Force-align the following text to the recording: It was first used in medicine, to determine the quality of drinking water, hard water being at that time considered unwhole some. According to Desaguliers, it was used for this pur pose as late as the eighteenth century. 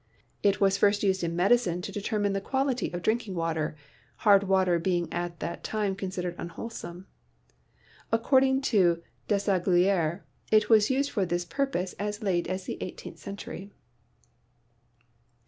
It 0.41 0.59
was 0.59 0.77
first 0.79 1.03
used 1.03 1.23
in 1.23 1.35
medicine, 1.35 1.83
to 1.83 1.91
determine 1.91 2.33
the 2.33 2.41
quality 2.41 2.91
of 2.91 3.03
drinking 3.03 3.35
water, 3.35 3.75
hard 4.25 4.41
water 4.45 4.79
being 4.79 5.07
at 5.13 5.39
that 5.41 5.63
time 5.63 5.95
considered 5.95 6.35
unwhole 6.37 6.71
some. 6.71 7.05
According 8.11 8.61
to 8.73 9.03
Desaguliers, 9.27 10.21
it 10.51 10.69
was 10.71 10.89
used 10.89 11.11
for 11.11 11.23
this 11.23 11.45
pur 11.45 11.67
pose 11.67 11.93
as 11.99 12.23
late 12.23 12.47
as 12.47 12.63
the 12.63 12.79
eighteenth 12.81 13.19
century. 13.19 13.69